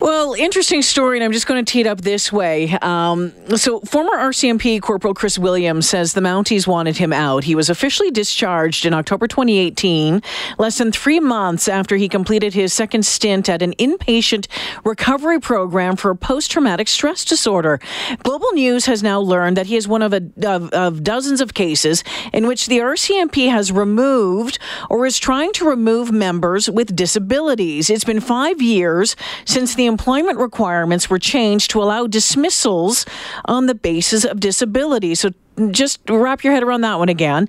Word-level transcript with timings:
Well, 0.00 0.34
interesting 0.34 0.82
story, 0.82 1.18
and 1.18 1.24
I'm 1.24 1.32
just 1.32 1.48
going 1.48 1.64
to 1.64 1.72
tee 1.72 1.80
it 1.80 1.86
up 1.88 2.02
this 2.02 2.32
way. 2.32 2.70
Um, 2.82 3.32
so, 3.56 3.80
former 3.80 4.12
RCMP 4.12 4.80
Corporal 4.80 5.12
Chris 5.12 5.40
Williams 5.40 5.88
says 5.88 6.12
the 6.12 6.20
Mounties 6.20 6.68
wanted 6.68 6.98
him 6.98 7.12
out. 7.12 7.42
He 7.42 7.56
was 7.56 7.68
officially 7.68 8.12
discharged 8.12 8.86
in 8.86 8.94
October 8.94 9.26
2018, 9.26 10.22
less 10.56 10.78
than 10.78 10.92
three 10.92 11.18
months 11.18 11.66
after 11.66 11.96
he 11.96 12.08
completed 12.08 12.54
his 12.54 12.72
second 12.72 13.06
stint 13.06 13.48
at 13.48 13.60
an 13.60 13.72
inpatient 13.72 14.46
recovery 14.84 15.40
program 15.40 15.96
for 15.96 16.14
post 16.14 16.52
traumatic 16.52 16.86
stress 16.86 17.24
disorder. 17.24 17.80
Global 18.22 18.52
News 18.52 18.86
has 18.86 19.02
now 19.02 19.18
learned 19.18 19.56
that 19.56 19.66
he 19.66 19.74
is 19.74 19.88
one 19.88 20.02
of, 20.02 20.12
a, 20.12 20.22
of, 20.46 20.70
of 20.70 21.02
dozens 21.02 21.40
of 21.40 21.54
cases 21.54 22.04
in 22.32 22.46
which 22.46 22.66
the 22.66 22.78
RCMP 22.78 23.50
has 23.50 23.72
removed 23.72 24.60
or 24.88 25.06
is 25.06 25.18
trying 25.18 25.52
to 25.54 25.68
remove 25.68 26.12
members 26.12 26.70
with 26.70 26.94
disabilities. 26.94 27.90
It's 27.90 28.04
been 28.04 28.20
five 28.20 28.62
years 28.62 29.16
since 29.44 29.74
the 29.74 29.87
employment 29.88 30.38
requirements 30.38 31.10
were 31.10 31.18
changed 31.18 31.72
to 31.72 31.82
allow 31.82 32.06
dismissals 32.06 33.04
on 33.46 33.66
the 33.66 33.74
basis 33.74 34.24
of 34.24 34.38
disability. 34.38 35.16
So 35.16 35.30
just 35.70 36.00
wrap 36.08 36.44
your 36.44 36.52
head 36.52 36.62
around 36.62 36.82
that 36.82 36.98
one 36.98 37.08
again. 37.08 37.48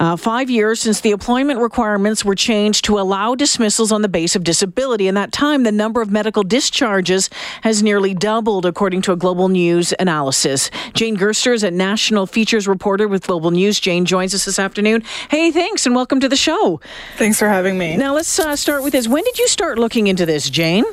Uh, 0.00 0.16
five 0.16 0.50
years 0.50 0.80
since 0.80 1.02
the 1.02 1.10
employment 1.10 1.60
requirements 1.60 2.24
were 2.24 2.34
changed 2.34 2.84
to 2.86 2.98
allow 2.98 3.34
dismissals 3.34 3.92
on 3.92 4.02
the 4.02 4.08
base 4.08 4.34
of 4.34 4.42
disability. 4.42 5.06
In 5.06 5.14
that 5.14 5.30
time, 5.30 5.62
the 5.62 5.70
number 5.70 6.00
of 6.02 6.10
medical 6.10 6.42
discharges 6.42 7.30
has 7.62 7.82
nearly 7.82 8.14
doubled, 8.14 8.66
according 8.66 9.02
to 9.02 9.12
a 9.12 9.16
Global 9.16 9.48
News 9.48 9.94
analysis. 9.98 10.70
Jane 10.94 11.16
Gerster 11.16 11.54
is 11.54 11.62
a 11.62 11.70
national 11.70 12.26
features 12.26 12.66
reporter 12.66 13.06
with 13.06 13.26
Global 13.26 13.50
News. 13.50 13.78
Jane 13.78 14.04
joins 14.04 14.34
us 14.34 14.46
this 14.46 14.58
afternoon. 14.58 15.02
Hey, 15.28 15.52
thanks, 15.52 15.86
and 15.86 15.94
welcome 15.94 16.20
to 16.20 16.28
the 16.28 16.36
show. 16.36 16.80
Thanks 17.16 17.38
for 17.38 17.48
having 17.48 17.78
me. 17.78 17.96
Now, 17.96 18.14
let's 18.14 18.38
uh, 18.38 18.56
start 18.56 18.82
with 18.82 18.92
this. 18.92 19.06
When 19.06 19.22
did 19.22 19.38
you 19.38 19.48
start 19.48 19.78
looking 19.78 20.06
into 20.06 20.26
this, 20.26 20.50
Jane? 20.50 20.84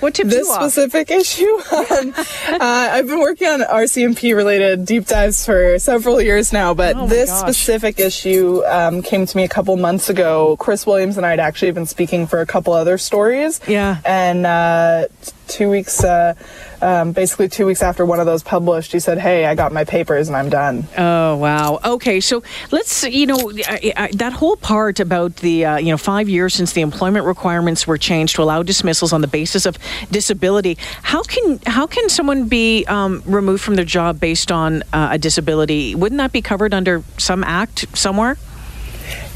What 0.00 0.14
tipped 0.14 0.30
this 0.30 0.48
specific 0.52 1.10
issue? 1.10 1.46
Um, 1.76 2.12
uh, 2.16 2.56
I've 2.60 3.06
been 3.06 3.20
working 3.20 3.48
on 3.48 3.60
RCMP 3.60 4.34
related 4.34 4.84
deep 4.86 5.06
dives 5.06 5.44
for 5.44 5.78
several 5.78 6.20
years 6.20 6.52
now, 6.52 6.74
but 6.74 6.96
Oh 6.96 7.06
this 7.06 7.30
gosh. 7.30 7.40
specific 7.40 7.98
issue 8.00 8.62
um, 8.66 9.02
came 9.02 9.26
to 9.26 9.36
me 9.36 9.44
a 9.44 9.48
couple 9.48 9.76
months 9.76 10.08
ago. 10.10 10.56
Chris 10.58 10.86
Williams 10.86 11.16
and 11.16 11.24
I 11.26 11.30
had 11.30 11.40
actually 11.40 11.70
been 11.72 11.86
speaking 11.86 12.26
for 12.26 12.40
a 12.40 12.46
couple 12.46 12.72
other 12.72 12.98
stories. 12.98 13.60
Yeah. 13.68 13.98
And 14.04 14.46
uh, 14.46 15.06
two 15.48 15.70
weeks, 15.70 16.04
uh, 16.04 16.34
um, 16.82 17.12
basically 17.12 17.48
two 17.48 17.66
weeks 17.66 17.82
after 17.82 18.04
one 18.04 18.20
of 18.20 18.26
those 18.26 18.42
published, 18.42 18.92
he 18.92 19.00
said, 19.00 19.18
Hey, 19.18 19.46
I 19.46 19.54
got 19.54 19.72
my 19.72 19.84
papers 19.84 20.28
and 20.28 20.36
I'm 20.36 20.48
done. 20.48 20.86
Oh 20.96 21.36
wow. 21.36 21.80
Okay, 21.84 22.20
so 22.20 22.42
let's 22.70 23.02
you 23.04 23.26
know 23.26 23.52
I, 23.66 23.92
I, 23.96 24.10
that 24.14 24.32
whole 24.32 24.56
part 24.56 25.00
about 25.00 25.36
the 25.36 25.64
uh, 25.64 25.76
you 25.78 25.90
know 25.90 25.96
five 25.96 26.28
years 26.28 26.54
since 26.54 26.72
the 26.72 26.80
employment 26.80 27.26
requirements 27.26 27.86
were 27.86 27.98
changed 27.98 28.36
to 28.36 28.42
allow 28.42 28.62
dismissals 28.62 29.12
on 29.12 29.20
the 29.20 29.28
basis 29.28 29.66
of 29.66 29.78
disability. 30.10 30.76
How 31.02 31.22
can 31.22 31.58
how 31.66 31.86
can 31.86 32.08
someone 32.08 32.48
be 32.48 32.84
um, 32.86 33.22
removed 33.26 33.62
from 33.62 33.74
their 33.74 33.84
job 33.84 34.20
based 34.20 34.52
on 34.52 34.82
uh, 34.92 35.08
a 35.12 35.18
disability? 35.18 35.94
Wouldn't 35.94 36.18
that 36.18 36.32
be 36.32 36.42
covered 36.42 36.74
under 36.74 37.02
some 37.18 37.44
act 37.44 37.86
somewhere? 37.96 38.36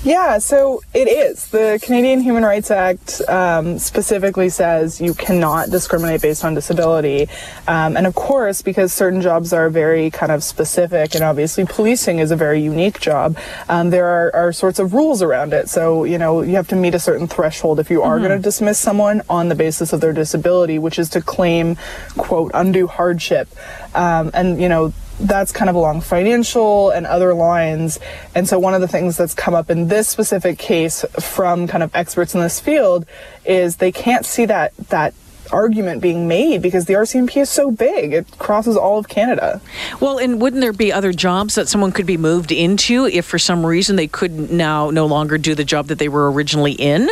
Yeah, 0.02 0.38
so 0.38 0.80
it 0.94 1.08
is. 1.08 1.48
The 1.48 1.78
Canadian 1.82 2.20
Human 2.20 2.42
Rights 2.42 2.70
Act 2.70 3.20
um, 3.28 3.78
specifically 3.78 4.48
says 4.48 4.98
you 4.98 5.12
cannot 5.12 5.68
discriminate 5.68 6.22
based 6.22 6.42
on 6.42 6.54
disability. 6.54 7.28
Um, 7.68 7.98
and 7.98 8.06
of 8.06 8.14
course, 8.14 8.62
because 8.62 8.94
certain 8.94 9.20
jobs 9.20 9.52
are 9.52 9.68
very 9.68 10.10
kind 10.10 10.32
of 10.32 10.42
specific, 10.42 11.14
and 11.14 11.22
obviously 11.22 11.66
policing 11.66 12.18
is 12.18 12.30
a 12.30 12.36
very 12.36 12.62
unique 12.62 12.98
job, 12.98 13.36
um, 13.68 13.90
there 13.90 14.06
are, 14.06 14.34
are 14.34 14.52
sorts 14.52 14.78
of 14.78 14.94
rules 14.94 15.20
around 15.20 15.52
it. 15.52 15.68
So, 15.68 16.04
you 16.04 16.16
know, 16.16 16.40
you 16.40 16.56
have 16.56 16.68
to 16.68 16.76
meet 16.76 16.94
a 16.94 16.98
certain 16.98 17.26
threshold 17.26 17.78
if 17.78 17.90
you 17.90 18.00
are 18.00 18.18
going 18.18 18.30
to 18.30 18.38
dismiss 18.38 18.78
someone 18.78 19.20
on 19.28 19.50
the 19.50 19.54
basis 19.54 19.92
of 19.92 20.00
their 20.00 20.14
disability, 20.14 20.78
which 20.78 20.98
is 20.98 21.10
to 21.10 21.20
claim, 21.20 21.76
quote, 22.16 22.52
undue 22.54 22.86
hardship. 22.86 23.48
Um, 23.94 24.30
and, 24.32 24.62
you 24.62 24.68
know, 24.70 24.94
that's 25.20 25.52
kind 25.52 25.68
of 25.68 25.76
along 25.76 26.00
financial 26.00 26.90
and 26.90 27.06
other 27.06 27.34
lines. 27.34 27.98
And 28.34 28.48
so 28.48 28.58
one 28.58 28.74
of 28.74 28.80
the 28.80 28.88
things 28.88 29.16
that's 29.16 29.34
come 29.34 29.54
up 29.54 29.70
in 29.70 29.88
this 29.88 30.08
specific 30.08 30.58
case 30.58 31.04
from 31.18 31.66
kind 31.66 31.82
of 31.82 31.94
experts 31.94 32.34
in 32.34 32.40
this 32.40 32.60
field 32.60 33.06
is 33.44 33.76
they 33.76 33.92
can't 33.92 34.24
see 34.24 34.46
that 34.46 34.76
that 34.88 35.14
argument 35.52 36.00
being 36.00 36.28
made 36.28 36.62
because 36.62 36.84
the 36.84 36.94
RCMP 36.94 37.38
is 37.38 37.50
so 37.50 37.70
big. 37.70 38.12
It 38.12 38.38
crosses 38.38 38.76
all 38.76 38.98
of 38.98 39.08
Canada. 39.08 39.60
Well, 39.98 40.18
and 40.18 40.40
wouldn't 40.40 40.60
there 40.62 40.72
be 40.72 40.92
other 40.92 41.12
jobs 41.12 41.54
that 41.56 41.68
someone 41.68 41.92
could 41.92 42.06
be 42.06 42.16
moved 42.16 42.52
into 42.52 43.06
if 43.06 43.24
for 43.24 43.38
some 43.38 43.64
reason 43.66 43.96
they 43.96 44.06
could 44.06 44.50
now 44.50 44.90
no 44.90 45.06
longer 45.06 45.38
do 45.38 45.54
the 45.54 45.64
job 45.64 45.88
that 45.88 45.98
they 45.98 46.08
were 46.08 46.30
originally 46.30 46.72
in? 46.72 47.08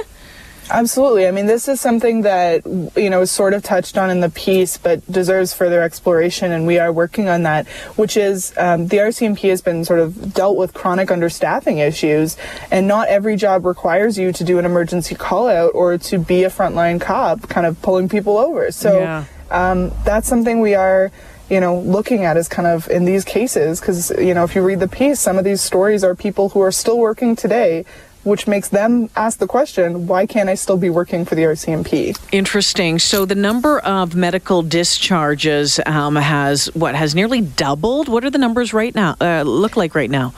Absolutely. 0.70 1.26
I 1.26 1.30
mean, 1.30 1.46
this 1.46 1.66
is 1.68 1.80
something 1.80 2.22
that, 2.22 2.66
you 2.96 3.08
know, 3.10 3.22
is 3.22 3.30
sort 3.30 3.54
of 3.54 3.62
touched 3.62 3.96
on 3.96 4.10
in 4.10 4.20
the 4.20 4.28
piece, 4.28 4.76
but 4.76 5.04
deserves 5.10 5.54
further 5.54 5.82
exploration, 5.82 6.52
and 6.52 6.66
we 6.66 6.78
are 6.78 6.92
working 6.92 7.28
on 7.28 7.42
that, 7.44 7.66
which 7.96 8.16
is 8.16 8.52
um, 8.58 8.88
the 8.88 8.98
RCMP 8.98 9.48
has 9.48 9.62
been 9.62 9.84
sort 9.84 10.00
of 10.00 10.34
dealt 10.34 10.56
with 10.56 10.74
chronic 10.74 11.08
understaffing 11.08 11.78
issues, 11.78 12.36
and 12.70 12.86
not 12.86 13.08
every 13.08 13.36
job 13.36 13.64
requires 13.64 14.18
you 14.18 14.32
to 14.32 14.44
do 14.44 14.58
an 14.58 14.64
emergency 14.64 15.14
call 15.14 15.48
out 15.48 15.70
or 15.74 15.96
to 15.98 16.18
be 16.18 16.44
a 16.44 16.50
frontline 16.50 17.00
cop, 17.00 17.48
kind 17.48 17.66
of 17.66 17.80
pulling 17.82 18.08
people 18.08 18.36
over. 18.36 18.70
So 18.70 19.00
Yeah. 19.00 19.24
um, 19.50 19.90
that's 20.04 20.28
something 20.28 20.60
we 20.60 20.74
are 20.74 21.10
you 21.50 21.60
know 21.60 21.78
looking 21.80 22.26
at 22.26 22.36
is 22.36 22.46
kind 22.46 22.68
of 22.68 22.90
in 22.90 23.06
these 23.06 23.24
cases 23.24 23.80
because 23.80 24.10
you 24.18 24.34
know 24.34 24.44
if 24.44 24.54
you 24.54 24.60
read 24.60 24.80
the 24.80 24.88
piece 24.88 25.18
some 25.18 25.38
of 25.38 25.44
these 25.44 25.62
stories 25.62 26.04
are 26.04 26.14
people 26.14 26.50
who 26.50 26.60
are 26.60 26.70
still 26.70 26.98
working 26.98 27.34
today 27.34 27.86
which 28.28 28.46
makes 28.46 28.68
them 28.68 29.08
ask 29.16 29.38
the 29.38 29.46
question 29.46 30.06
why 30.06 30.26
can't 30.26 30.48
i 30.48 30.54
still 30.54 30.76
be 30.76 30.90
working 30.90 31.24
for 31.24 31.34
the 31.34 31.42
rcmp 31.42 32.16
Interesting. 32.32 32.98
So 32.98 33.24
the 33.24 33.34
number 33.34 33.78
of 33.80 34.14
medical 34.14 34.62
discharges 34.62 35.80
um, 35.86 36.16
has 36.16 36.66
what 36.74 36.94
has 36.94 37.14
nearly 37.14 37.40
doubled. 37.40 38.08
What 38.08 38.24
are 38.24 38.30
the 38.30 38.38
numbers 38.38 38.72
right 38.72 38.94
now? 38.94 39.16
Uh, 39.20 39.42
look 39.42 39.76
like 39.76 39.94
right 39.94 40.10
now? 40.10 40.32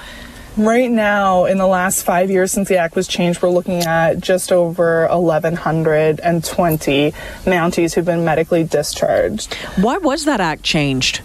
right 0.56 0.90
now 0.90 1.44
in 1.44 1.58
the 1.58 1.66
last 1.66 2.02
five 2.02 2.28
years 2.28 2.50
since 2.50 2.68
the 2.68 2.76
act 2.76 2.96
was 2.96 3.06
changed 3.06 3.40
we're 3.40 3.48
looking 3.48 3.82
at 3.82 4.18
just 4.18 4.50
over 4.50 5.06
1120 5.08 7.12
mounties 7.44 7.94
who've 7.94 8.04
been 8.04 8.24
medically 8.24 8.64
discharged 8.64 9.54
Why 9.76 9.96
was 9.98 10.24
that 10.24 10.40
act 10.40 10.64
changed? 10.64 11.20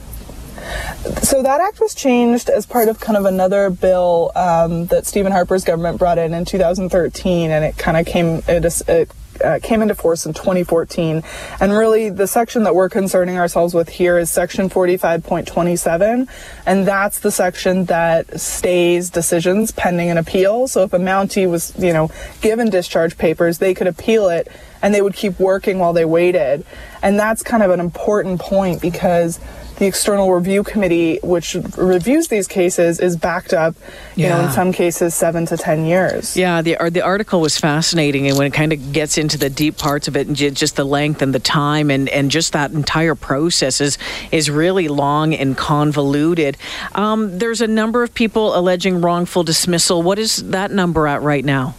So 1.22 1.44
that 1.44 1.62
act 1.62 1.80
was 1.80 1.94
changed 1.94 2.50
as 2.50 2.66
part 2.66 2.88
of 2.88 3.00
kind 3.00 3.18
of 3.18 3.26
another 3.26 3.70
bill 3.70 4.32
um, 4.36 4.88
that 4.88 5.06
Stephen 5.06 5.32
Harper's 5.32 5.64
government 5.64 6.00
brought 6.00 6.18
in 6.18 6.34
in 6.34 6.46
2013, 6.46 7.52
and 7.52 7.66
it 7.66 7.78
kind 7.78 7.98
of 7.98 8.06
came 8.06 8.42
it, 8.48 8.66
it 8.88 9.12
uh, 9.44 9.60
came 9.62 9.82
into 9.82 9.96
force 9.96 10.26
in 10.26 10.34
2014. 10.34 11.24
And 11.60 11.72
really, 11.74 12.10
the 12.10 12.28
section 12.28 12.64
that 12.64 12.76
we're 12.76 12.90
concerning 12.90 13.38
ourselves 13.38 13.74
with 13.74 13.90
here 13.90 14.18
is 14.18 14.32
Section 14.32 14.70
45.27, 14.70 16.28
and 16.66 16.88
that's 16.88 17.20
the 17.20 17.32
section 17.32 17.86
that 17.86 18.40
stays 18.40 19.10
decisions 19.10 19.72
pending 19.72 20.10
an 20.10 20.18
appeal. 20.18 20.68
So 20.68 20.84
if 20.84 20.94
a 20.94 21.00
Mountie 21.00 21.50
was, 21.50 21.74
you 21.78 21.94
know, 21.94 22.10
given 22.42 22.70
discharge 22.70 23.18
papers, 23.18 23.58
they 23.58 23.74
could 23.74 23.88
appeal 23.88 24.30
it, 24.30 24.48
and 24.82 24.94
they 24.94 25.02
would 25.02 25.16
keep 25.16 25.40
working 25.40 25.80
while 25.80 25.94
they 25.94 26.06
waited. 26.06 26.66
And 27.02 27.20
that's 27.20 27.44
kind 27.44 27.64
of 27.64 27.72
an 27.72 27.80
important 27.80 28.40
point 28.40 28.82
because 28.82 29.40
the 29.78 29.86
external 29.86 30.32
review 30.34 30.64
committee, 30.64 31.20
which 31.22 31.56
reviews 31.78 32.28
these 32.30 32.48
cases, 32.48 33.00
is 33.00 33.18
backed 33.18 33.54
up, 33.54 33.76
you 34.16 34.30
know, 34.30 34.38
Yeah. 34.40 34.48
in 34.48 34.52
some 34.54 34.72
cases 34.72 35.14
seven 35.14 35.46
to 35.48 35.58
ten 35.58 35.86
years. 35.86 36.38
Yeah, 36.38 36.62
the 36.62 36.78
uh, 36.78 36.90
the 36.90 37.02
article 37.02 37.42
was 37.42 37.58
fascinating, 37.58 38.28
and 38.28 38.38
when 38.38 38.48
it 38.48 38.54
kind 38.54 38.72
of 38.72 38.94
gets 38.94 39.18
into 39.18 39.38
the 39.38 39.50
deep 39.50 39.78
parts 39.78 40.08
of 40.08 40.16
it, 40.16 40.28
and 40.28 40.36
just 40.36 40.76
the 40.76 40.86
length 40.86 41.22
and 41.22 41.34
the 41.34 41.40
time, 41.40 41.90
and, 41.92 42.08
and 42.10 42.32
just 42.32 42.54
that 42.54 42.72
entire 42.72 43.16
process 43.16 43.82
is 43.82 43.98
is 44.32 44.50
really 44.50 44.88
long 44.88 45.34
and 45.34 45.58
convoluted. 45.58 46.58
Um, 46.94 47.38
there's 47.40 47.62
a 47.62 47.68
number 47.68 48.04
of 48.04 48.14
people 48.14 48.58
alleging 48.58 49.02
wrongful 49.02 49.44
dismissal. 49.44 50.02
What 50.02 50.20
is 50.20 50.38
that 50.52 50.72
number 50.72 51.08
at 51.08 51.22
right 51.22 51.44
now? 51.44 51.76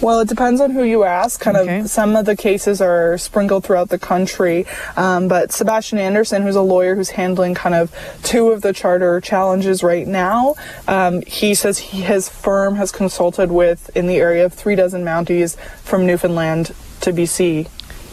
Well, 0.00 0.20
it 0.20 0.28
depends 0.28 0.60
on 0.62 0.70
who 0.70 0.82
you 0.82 1.04
ask. 1.04 1.40
Kind 1.40 1.56
Okay. 1.58 1.80
of, 1.80 1.90
some 1.90 2.16
of 2.16 2.24
the 2.24 2.34
cases 2.34 2.80
are 2.80 3.18
sprinkled 3.18 3.64
throughout 3.64 3.90
the 3.90 3.98
country. 3.98 4.64
Um, 4.96 5.28
but 5.28 5.52
Sebastian 5.52 5.98
Anderson, 5.98 6.42
who's 6.42 6.56
a 6.56 6.62
lawyer 6.62 6.94
who's 6.94 7.10
handling 7.10 7.54
kind 7.54 7.74
of 7.74 7.92
two 8.22 8.48
of 8.48 8.62
the 8.62 8.72
charter 8.72 9.20
challenges 9.20 9.82
right 9.82 10.06
now, 10.06 10.54
um, 10.88 11.20
he 11.26 11.54
says 11.54 11.78
he, 11.78 12.00
his 12.00 12.28
firm 12.30 12.76
has 12.76 12.90
consulted 12.90 13.50
with 13.52 13.94
in 13.94 14.06
the 14.06 14.16
area 14.16 14.44
of 14.46 14.54
three 14.54 14.74
dozen 14.74 15.04
Mounties 15.04 15.56
from 15.84 16.06
Newfoundland 16.06 16.74
to 17.02 17.12
BC. 17.12 17.68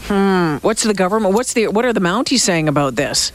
Hmm. 0.07 0.57
What's 0.61 0.83
the 0.83 0.93
government? 0.93 1.33
What's 1.35 1.53
the 1.53 1.67
what 1.67 1.85
are 1.85 1.93
the 1.93 1.99
Mounties 2.01 2.39
saying 2.39 2.67
about 2.67 2.95
this? 2.95 3.31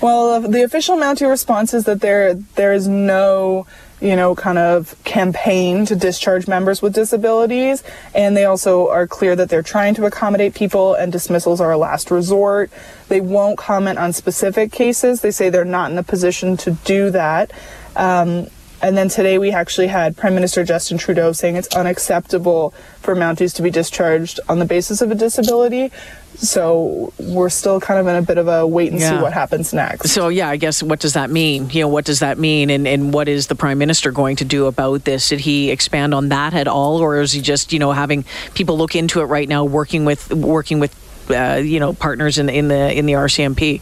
Well, 0.00 0.40
the 0.40 0.62
official 0.62 0.96
Mountie 0.96 1.28
response 1.28 1.74
is 1.74 1.84
that 1.84 2.00
there 2.00 2.34
there 2.34 2.72
is 2.72 2.86
no, 2.86 3.66
you 4.00 4.14
know, 4.14 4.34
kind 4.34 4.58
of 4.58 4.94
campaign 5.04 5.84
to 5.86 5.96
discharge 5.96 6.46
members 6.46 6.80
with 6.80 6.94
disabilities, 6.94 7.82
and 8.14 8.36
they 8.36 8.44
also 8.44 8.88
are 8.88 9.06
clear 9.06 9.34
that 9.36 9.48
they're 9.48 9.62
trying 9.62 9.94
to 9.94 10.04
accommodate 10.04 10.54
people, 10.54 10.94
and 10.94 11.10
dismissals 11.12 11.60
are 11.60 11.72
a 11.72 11.78
last 11.78 12.10
resort. 12.10 12.70
They 13.08 13.20
won't 13.20 13.58
comment 13.58 13.98
on 13.98 14.12
specific 14.12 14.72
cases. 14.72 15.20
They 15.20 15.30
say 15.30 15.50
they're 15.50 15.64
not 15.64 15.90
in 15.90 15.98
a 15.98 16.02
position 16.02 16.56
to 16.58 16.72
do 16.84 17.10
that. 17.10 17.52
Um, 17.96 18.48
and 18.82 18.96
then 18.96 19.08
today 19.08 19.38
we 19.38 19.50
actually 19.50 19.88
had 19.88 20.16
Prime 20.16 20.34
Minister 20.34 20.64
Justin 20.64 20.98
Trudeau 20.98 21.32
saying 21.32 21.56
it's 21.56 21.74
unacceptable 21.76 22.72
for 23.00 23.14
Mounties 23.16 23.54
to 23.56 23.62
be 23.62 23.70
discharged 23.70 24.40
on 24.48 24.58
the 24.58 24.64
basis 24.64 25.00
of 25.00 25.10
a 25.10 25.14
disability. 25.14 25.90
So 26.36 27.12
we're 27.18 27.48
still 27.48 27.80
kind 27.80 27.98
of 27.98 28.06
in 28.06 28.14
a 28.14 28.22
bit 28.22 28.38
of 28.38 28.46
a 28.46 28.64
wait 28.64 28.92
and 28.92 29.00
Yeah. 29.00 29.16
see 29.16 29.22
what 29.22 29.32
happens 29.32 29.72
next. 29.72 30.10
So 30.10 30.28
yeah, 30.28 30.48
I 30.48 30.56
guess 30.56 30.82
what 30.82 31.00
does 31.00 31.14
that 31.14 31.30
mean? 31.30 31.68
You 31.70 31.82
know, 31.82 31.88
what 31.88 32.04
does 32.04 32.20
that 32.20 32.38
mean, 32.38 32.70
and 32.70 32.86
and 32.86 33.12
what 33.12 33.28
is 33.28 33.48
the 33.48 33.56
prime 33.56 33.78
minister 33.78 34.12
going 34.12 34.36
to 34.36 34.44
do 34.44 34.66
about 34.66 35.04
this? 35.04 35.28
Did 35.28 35.40
he 35.40 35.70
expand 35.70 36.14
on 36.14 36.28
that 36.28 36.54
at 36.54 36.68
all, 36.68 36.98
or 36.98 37.20
is 37.20 37.32
he 37.32 37.40
just 37.40 37.72
you 37.72 37.80
know 37.80 37.90
having 37.90 38.24
people 38.54 38.78
look 38.78 38.94
into 38.94 39.20
it 39.20 39.24
right 39.24 39.48
now, 39.48 39.64
working 39.64 40.04
with 40.04 40.32
working 40.32 40.78
with 40.78 40.94
uh, 41.30 41.60
you 41.62 41.80
know 41.80 41.92
partners 41.92 42.38
in 42.38 42.48
in 42.48 42.68
the 42.68 42.92
in 42.96 43.06
the 43.06 43.12
RCMP? 43.14 43.80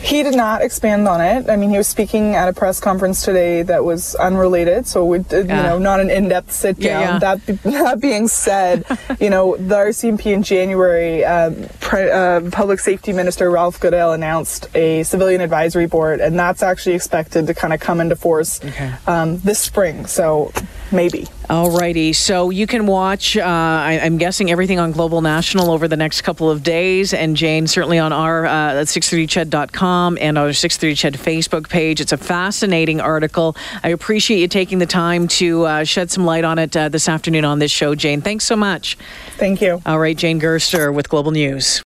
He 0.00 0.22
did 0.22 0.36
not 0.36 0.62
expand 0.62 1.06
on 1.08 1.20
it. 1.20 1.50
I 1.50 1.56
mean, 1.56 1.70
he 1.70 1.76
was 1.76 1.88
speaking 1.88 2.34
at 2.36 2.48
a 2.48 2.52
press 2.52 2.78
conference 2.80 3.22
today 3.24 3.62
that 3.64 3.84
was 3.84 4.14
unrelated, 4.14 4.86
so 4.86 5.04
we 5.04 5.18
did, 5.18 5.48
you 5.48 5.54
Ah. 5.54 5.62
know, 5.64 5.78
not 5.78 5.98
an 6.00 6.08
in-depth 6.08 6.52
sit 6.52 6.78
down. 6.78 7.02
yeah. 7.02 7.18
That 7.18 7.44
be, 7.44 7.52
that 7.64 8.00
being 8.00 8.28
said, 8.28 8.84
you 9.20 9.28
know, 9.28 9.56
the 9.56 9.74
RCMP 9.74 10.26
in 10.32 10.42
January, 10.44 11.24
um, 11.24 11.66
Pri- 11.80 12.08
uh, 12.10 12.48
Public 12.50 12.78
Safety 12.78 13.12
Minister 13.12 13.50
Ralph 13.50 13.78
Goodale 13.80 14.12
announced 14.12 14.68
a 14.74 15.02
civilian 15.02 15.40
advisory 15.42 15.86
board, 15.86 16.20
and 16.20 16.38
that's 16.38 16.62
actually 16.62 16.94
expected 16.94 17.48
to 17.48 17.52
kind 17.52 17.74
of 17.74 17.80
come 17.80 18.00
into 18.00 18.14
force 18.16 18.64
Okay. 18.64 18.92
um, 19.08 19.38
this 19.40 19.58
spring. 19.58 20.06
So 20.06 20.52
maybe. 20.92 21.26
All 21.50 21.70
righty. 21.70 22.12
so 22.12 22.50
you 22.50 22.66
can 22.66 22.86
watch. 22.86 23.36
Uh, 23.36 23.42
I, 23.42 24.00
I'm 24.02 24.18
guessing 24.18 24.50
everything 24.50 24.78
on 24.78 24.92
Global 24.92 25.22
National 25.22 25.70
over 25.70 25.88
the 25.88 25.96
next 25.96 26.22
couple 26.22 26.50
of 26.50 26.62
days, 26.62 27.14
and 27.14 27.36
Jane 27.36 27.66
certainly 27.66 27.98
on 27.98 28.12
our 28.12 28.44
uh, 28.46 28.72
630ched.com 28.84 30.18
and 30.20 30.36
our 30.36 30.48
630ched 30.48 31.16
Facebook 31.16 31.68
page. 31.68 32.00
It's 32.00 32.12
a 32.12 32.18
fascinating 32.18 33.00
article. 33.00 33.56
I 33.82 33.88
appreciate 33.88 34.40
you 34.40 34.48
taking 34.48 34.78
the 34.78 34.86
time 34.86 35.26
to 35.28 35.64
uh, 35.64 35.84
shed 35.84 36.10
some 36.10 36.26
light 36.26 36.44
on 36.44 36.58
it 36.58 36.76
uh, 36.76 36.88
this 36.88 37.08
afternoon 37.08 37.44
on 37.44 37.58
this 37.58 37.70
show, 37.70 37.94
Jane. 37.94 38.20
Thanks 38.20 38.44
so 38.44 38.56
much. 38.56 38.96
Thank 39.36 39.62
you. 39.62 39.80
All 39.86 39.98
right, 39.98 40.16
Jane 40.16 40.40
Gerster 40.40 40.92
with 40.92 41.08
Global 41.08 41.30
News. 41.30 41.82